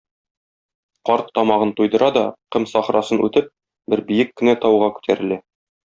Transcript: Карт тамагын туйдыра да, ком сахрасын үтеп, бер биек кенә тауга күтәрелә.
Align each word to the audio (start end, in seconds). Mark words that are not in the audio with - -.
Карт 1.09 1.27
тамагын 1.35 1.71
туйдыра 1.81 2.09
да, 2.17 2.25
ком 2.57 2.65
сахрасын 2.73 3.21
үтеп, 3.29 3.55
бер 3.95 4.05
биек 4.11 4.35
кенә 4.43 4.61
тауга 4.65 4.93
күтәрелә. 4.99 5.41